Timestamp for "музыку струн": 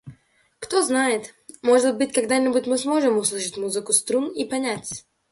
3.57-4.31